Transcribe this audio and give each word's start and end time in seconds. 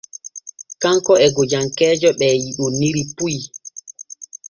Kanko 0.81 1.13
e 1.25 1.27
gojankeeje 1.35 2.09
ɓe 2.19 2.27
yiɗontiri 2.43 3.01
puy. 3.15 3.35